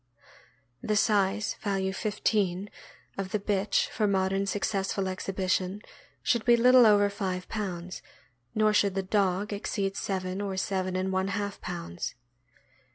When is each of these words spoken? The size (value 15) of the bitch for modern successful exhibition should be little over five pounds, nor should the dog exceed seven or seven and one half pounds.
The 0.81 0.95
size 0.95 1.57
(value 1.61 1.93
15) 1.93 2.71
of 3.19 3.29
the 3.29 3.37
bitch 3.39 3.87
for 3.89 4.07
modern 4.07 4.47
successful 4.47 5.07
exhibition 5.07 5.83
should 6.23 6.43
be 6.43 6.57
little 6.57 6.87
over 6.87 7.07
five 7.07 7.47
pounds, 7.49 8.01
nor 8.55 8.73
should 8.73 8.95
the 8.95 9.03
dog 9.03 9.53
exceed 9.53 9.95
seven 9.95 10.41
or 10.41 10.57
seven 10.57 10.95
and 10.95 11.11
one 11.13 11.27
half 11.27 11.61
pounds. 11.61 12.15